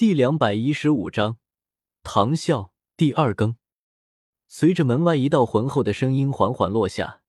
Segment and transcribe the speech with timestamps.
[0.00, 1.36] 第两百一十五章，
[2.02, 3.56] 唐啸第二更。
[4.48, 7.20] 随着门外一道浑厚的声音缓缓落下，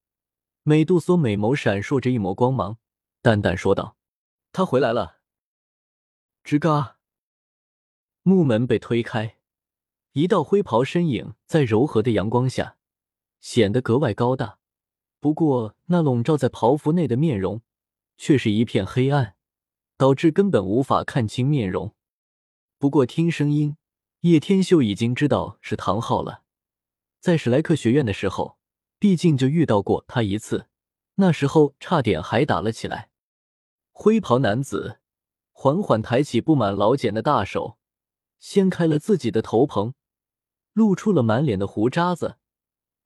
[0.63, 2.78] 美杜莎美眸闪烁着一抹光芒，
[3.21, 3.97] 淡淡说道
[4.54, 5.18] ：“他回来了。”
[6.46, 6.99] 吱嘎，
[8.23, 9.36] 木门被推开，
[10.14, 12.78] 一道灰袍身影在柔和的阳光下
[13.42, 14.60] 显得格外高大。
[15.20, 17.62] 不过，那笼罩在袍服内的面容
[18.18, 19.36] 却是一片黑暗，
[19.98, 21.94] 导致根本无法看清面容。
[22.82, 23.77] 不过听声音，
[24.21, 26.42] 叶天秀已经知道是唐昊了。
[27.19, 28.57] 在史莱克学院的时候，
[28.97, 30.65] 毕竟就遇到过他一次，
[31.18, 33.11] 那时候差点还打了起来。
[33.92, 34.97] 灰袍男子
[35.52, 37.78] 缓缓抬起布满老茧的大手，
[38.39, 39.94] 掀开了自己的头棚，
[40.73, 42.38] 露出了满脸的胡渣子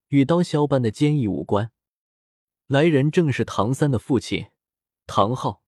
[0.07, 1.73] 与刀削般的坚毅五官。
[2.67, 4.47] 来人正是唐三的父亲
[5.05, 5.61] 唐昊。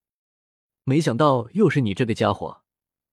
[0.85, 2.63] 没想到又是你这个家伙。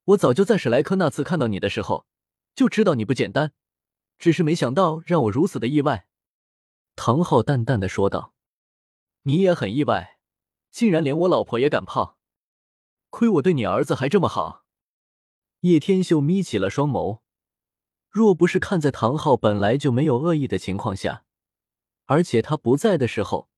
[0.04, 2.06] 我早就在史莱克那次看到你的时候，
[2.54, 3.52] 就知道你不简单，
[4.18, 6.06] 只是没想到让我如此的意外。”
[6.96, 8.34] 唐昊淡淡的说道
[9.24, 10.18] ，“你也很意外，
[10.70, 12.18] 竟然连我老婆也敢泡，
[13.10, 14.64] 亏我对你儿子还这么好。”
[15.60, 17.20] 叶天秀眯起了双眸，
[18.10, 21.24] 若不是看在唐昊本来就没有恶意的情况下，
[22.04, 23.48] 而且他不在的时候，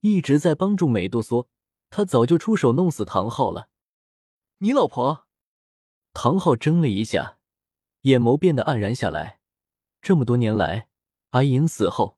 [0.00, 1.46] 一直在帮助美杜莎，
[1.88, 3.68] 他早就出手弄死唐昊了。
[4.58, 5.23] 你老婆？
[6.14, 7.38] 唐昊怔了一下，
[8.02, 9.40] 眼眸变得黯然下来。
[10.00, 10.88] 这么多年来，
[11.30, 12.16] 阿银死后，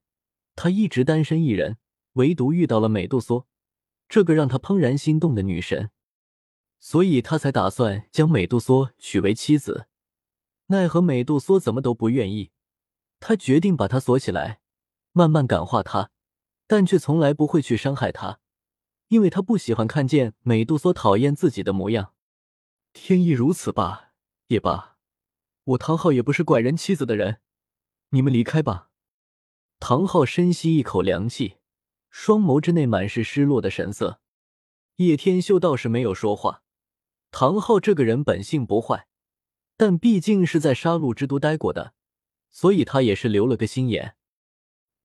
[0.55, 1.79] 他一直单身一人，
[2.13, 3.47] 唯独遇到了美杜莎，
[4.09, 5.91] 这个让他怦然心动的女神，
[6.79, 9.89] 所以他才打算将美杜莎娶为妻子。
[10.67, 12.51] 奈何美杜莎怎么都不愿意，
[13.19, 14.61] 他决定把她锁起来，
[15.13, 16.11] 慢慢感化她，
[16.67, 18.41] 但却从来不会去伤害她，
[19.09, 22.13] 因为他不喜欢看见美杜莎讨厌自己的模样。
[22.99, 24.15] 天意如此吧，
[24.47, 24.97] 也罢，
[25.65, 27.41] 我唐昊也不是拐人妻子的人，
[28.09, 28.91] 你们离开吧。
[29.79, 31.59] 唐昊深吸一口凉气，
[32.09, 34.23] 双眸之内满是失落的神色。
[34.97, 36.63] 叶天秀倒是没有说话。
[37.31, 39.07] 唐昊这个人本性不坏，
[39.77, 41.93] 但毕竟是在杀戮之都待过的，
[42.51, 44.17] 所以他也是留了个心眼，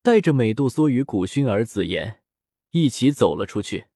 [0.01, 2.23] 带着美杜莎与古薰儿、紫妍
[2.71, 3.87] 一起走了出去。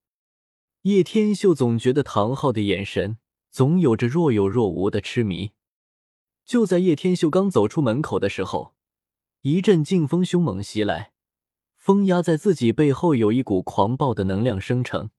[0.81, 3.17] 叶天秀总觉得唐昊的眼神。
[3.55, 5.53] 总有着若有若无的痴迷。
[6.43, 8.75] 就在叶天秀刚走出门口的时候，
[9.43, 11.13] 一阵劲风凶猛袭来，
[11.77, 15.09] 风压在自己背后，有一股狂暴的能量生成。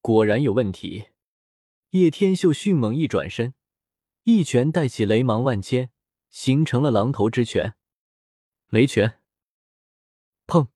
[0.00, 1.06] 果然有问题。
[1.90, 3.54] 叶天秀迅猛一转身，
[4.22, 5.90] 一拳带起雷芒万千，
[6.30, 7.74] 形成了狼头之拳。
[8.68, 9.18] 雷拳。
[10.46, 10.68] 砰！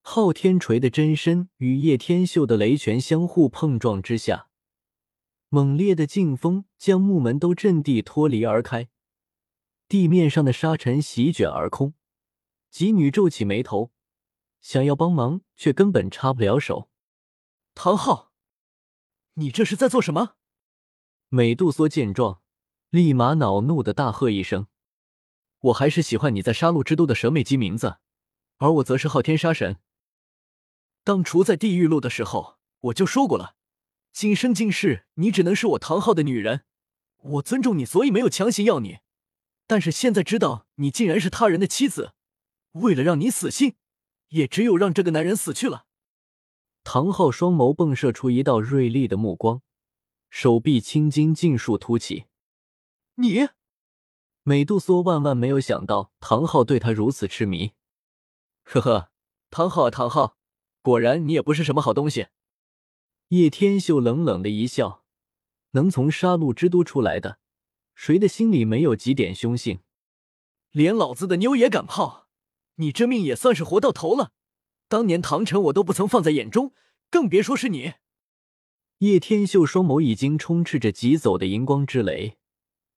[0.00, 4.48] 昊天锤的真身与叶天秀的雷拳相互碰撞之下。
[5.54, 8.88] 猛烈的劲风将木门都震地脱离而开，
[9.86, 11.92] 地面上的沙尘席卷而空。
[12.70, 13.92] 吉女皱起眉头，
[14.62, 16.88] 想要帮忙，却根本插不了手。
[17.74, 18.32] 唐昊，
[19.34, 20.36] 你这是在做什么？
[21.28, 22.40] 美杜莎见状，
[22.88, 24.68] 立马恼怒的大喝一声
[25.60, 27.98] ：“我还是喜欢你在杀戮之都的蛇美姬名字，
[28.56, 29.76] 而我则是昊天杀神。
[31.04, 33.56] 当初在地狱路的时候，我就说过了。”
[34.12, 36.64] 今生今世，你只能是我唐昊的女人。
[37.22, 38.98] 我尊重你，所以没有强行要你。
[39.66, 42.12] 但是现在知道你竟然是他人的妻子，
[42.72, 43.76] 为了让你死心，
[44.28, 45.86] 也只有让这个男人死去了。
[46.84, 49.62] 唐昊双眸迸射出一道锐利的目光，
[50.28, 52.26] 手臂青筋尽数凸起。
[53.14, 53.48] 你，
[54.42, 57.72] 美杜莎万万没有想到唐昊对她如此痴迷。
[58.64, 59.10] 呵呵，
[59.50, 60.36] 唐昊啊，唐昊，
[60.82, 62.26] 果然你也不是什么好东西。
[63.32, 65.04] 叶天秀冷冷的一笑，
[65.70, 67.38] 能从杀戮之都出来的，
[67.94, 69.80] 谁的心里没有几点凶性？
[70.70, 72.28] 连老子的妞也敢泡，
[72.74, 74.32] 你这命也算是活到头了。
[74.86, 76.74] 当年唐晨我都不曾放在眼中，
[77.08, 77.94] 更别说是你。
[78.98, 82.36] 叶天秀双眸已经充斥着疾走的荧光之雷，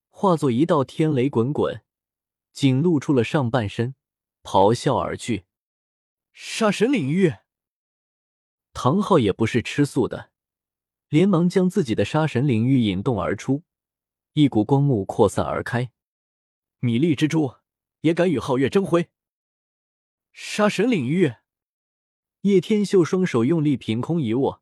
[0.09, 1.81] 化作一道天雷滚滚，
[2.51, 3.95] 仅露出了上半身，
[4.43, 5.45] 咆哮而去。
[6.33, 7.35] 杀神领域。
[8.85, 10.29] 唐昊也不是吃素的，
[11.09, 13.63] 连忙将自己的杀神领域引动而出，
[14.33, 15.91] 一股光幕扩散而开。
[16.81, 17.55] 米粒蜘蛛
[18.01, 19.09] 也敢与皓月争辉？
[20.33, 21.33] 杀神领域！
[22.41, 24.61] 叶天秀双手用力凭空一握，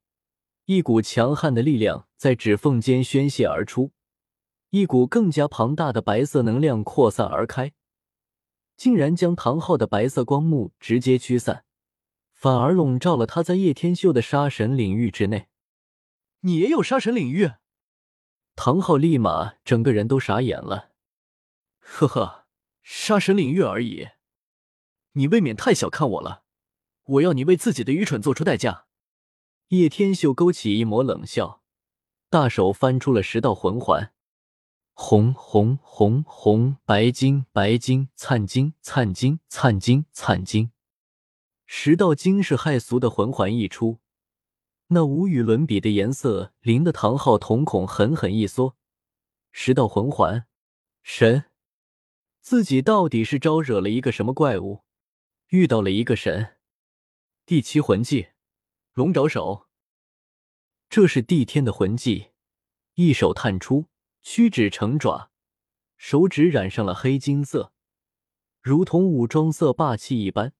[0.67, 3.91] 一股强悍的力量在指缝间宣泄而出，
[4.69, 7.73] 一股更加庞大的白色能量扩散而开，
[8.77, 11.65] 竟然将唐昊的白色光幕直接驱散。
[12.43, 15.47] 反而笼罩了他在叶天秀的杀神领域之内。
[16.41, 17.53] 你也有杀神领域？
[18.57, 20.91] 唐昊立马整个人都傻眼了。
[21.79, 22.45] 呵呵，
[22.81, 24.09] 杀神领域而已，
[25.13, 26.43] 你未免太小看我了。
[27.05, 28.87] 我要你为自己的愚蠢做出代价。
[29.69, 31.61] 叶天秀勾起一抹冷笑，
[32.29, 34.11] 大手翻出了十道魂环，
[34.91, 40.72] 红红红红，白金白金，灿金灿金灿金灿金，
[41.75, 43.99] 十道惊世骇俗的魂环一出。
[44.89, 48.77] 那无与伦比的颜色，令的唐昊瞳孔狠狠一缩。
[49.51, 50.45] 十道魂环，
[51.01, 51.45] 神，
[52.41, 54.83] 自己到底是招惹了一个什么怪物？
[55.47, 56.57] 遇到了一个神。
[57.43, 58.27] 第七魂技，
[58.93, 59.65] 龙爪手。
[60.87, 62.27] 这是帝天的魂技，
[62.93, 63.87] 一手探出，
[64.21, 65.31] 屈指成爪，
[65.97, 67.73] 手指染上了黑金色，
[68.61, 70.53] 如同武装色霸气一般，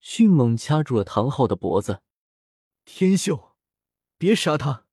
[0.00, 2.02] 迅猛掐住了唐昊的脖子。
[2.84, 3.48] 天秀。
[4.20, 4.84] 别杀他！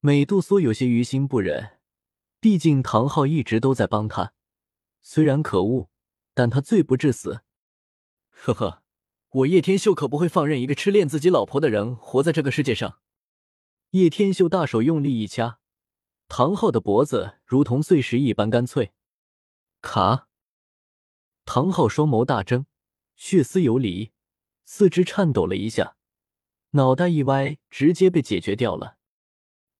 [0.00, 1.78] 美杜莎有些于心不忍，
[2.40, 4.34] 毕竟唐昊一直都在帮他，
[5.00, 5.88] 虽然可恶，
[6.34, 7.40] 但他罪不至死。
[8.28, 8.82] 呵呵，
[9.30, 13.00] 我叶天秀可不会放任一个痴恋自己老婆的人活在这个世界上。
[13.92, 15.58] 叶天秀大手用力一掐，
[16.28, 18.92] 唐昊的脖子如同碎石一般干脆。
[19.80, 20.28] 卡！
[21.46, 22.66] 唐昊双眸大睁，
[23.16, 24.12] 血丝游离，
[24.64, 25.96] 四肢颤抖了一下。
[26.70, 28.96] 脑袋一歪，直接被解决掉了。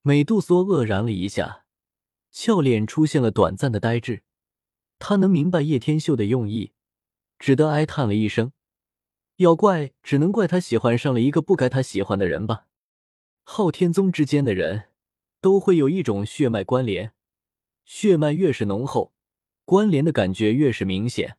[0.03, 1.65] 美杜莎愕然了一下，
[2.31, 4.23] 俏脸出现了短暂的呆滞。
[5.01, 6.73] 他能明白叶天秀的用意，
[7.39, 8.53] 只得哀叹了一声
[9.39, 12.67] ：“要怪，只能怪他喜欢上了一个不该他喜欢的人吧。”
[13.43, 14.91] 昊天宗之间的人
[15.41, 17.13] 都会有一种血脉关联，
[17.85, 19.13] 血脉越是浓厚，
[19.65, 21.37] 关联的感觉越是明显。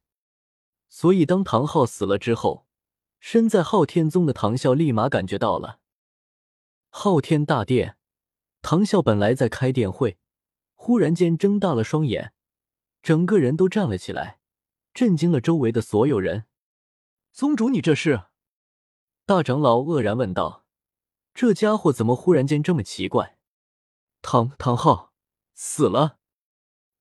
[0.89, 2.64] 所以，当唐昊死了之后。
[3.27, 5.79] 身在昊天宗的唐啸立马感觉到了。
[6.89, 7.97] 昊天大殿，
[8.61, 10.19] 唐啸本来在开殿会，
[10.75, 12.33] 忽然间睁大了双眼，
[13.01, 14.39] 整个人都站了起来，
[14.93, 16.45] 震惊了周围的所有人。
[17.31, 18.25] 宗主，你这是？
[19.25, 20.63] 大长老愕然问道
[21.33, 23.39] ：“这家伙怎么忽然间这么奇怪？”
[24.21, 25.11] 唐唐昊
[25.55, 26.19] 死了。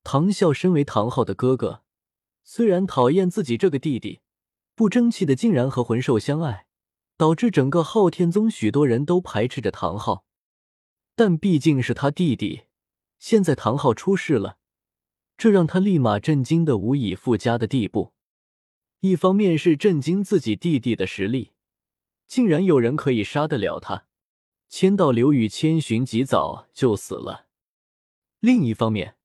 [0.02, 1.82] 唐啸身为唐昊的哥哥，
[2.42, 4.22] 虽然讨厌自己这个弟弟。
[4.74, 6.66] 不争气的竟然和魂兽相爱，
[7.16, 10.24] 导致整个昊天宗许多人都排斥着唐昊。
[11.14, 12.62] 但毕竟是他弟弟，
[13.20, 14.58] 现在唐昊出事了，
[15.36, 18.12] 这让他立马震惊的无以复加的地步。
[18.98, 21.52] 一方面是震惊自己弟弟的实力，
[22.26, 24.08] 竟然有人可以杀得了他；
[24.68, 27.46] 千道流与千寻及早就死了。
[28.40, 29.16] 另一方面，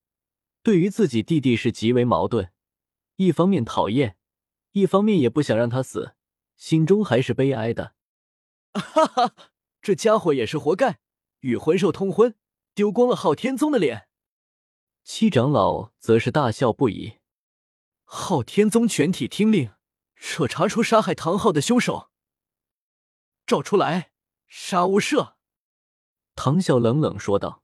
[0.62, 2.52] 对于自己弟弟是极为矛盾，
[3.16, 4.18] 一方面讨厌。
[4.72, 6.16] 一方面也不想让他死，
[6.56, 7.94] 心中还是悲哀的。
[8.74, 9.34] 哈哈，
[9.82, 11.00] 这家伙也是活该，
[11.40, 12.36] 与魂兽通婚，
[12.74, 14.08] 丢光了昊天宗的脸。
[15.04, 17.20] 七长老则是大笑不已。
[18.04, 19.72] 昊天宗全体听令，
[20.16, 22.10] 彻查出杀害唐昊的凶手，
[23.46, 24.12] 照出来，
[24.48, 25.34] 杀无赦。
[26.36, 27.64] 唐啸冷冷说道。